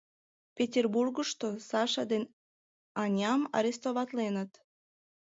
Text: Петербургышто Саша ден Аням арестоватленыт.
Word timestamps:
Петербургышто 0.57 1.47
Саша 1.69 2.03
ден 2.11 2.23
Аням 3.01 3.41
арестоватленыт. 3.57 4.51